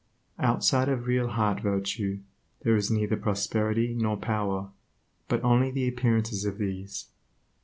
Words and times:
Outside 0.39 0.89
of 0.89 1.05
real 1.05 1.27
heart 1.27 1.59
virtue 1.61 2.21
there 2.63 2.75
is 2.75 2.89
neither 2.89 3.15
prosperity 3.15 3.93
nor 3.93 4.17
power, 4.17 4.71
but 5.27 5.43
only 5.43 5.69
the 5.69 5.87
appearances 5.87 6.43
of 6.43 6.57
these. 6.57 7.05